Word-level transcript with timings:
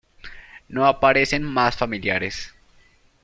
No 0.67 0.87
aparecen 0.87 1.43
más 1.43 1.77
familiares. 1.77 2.55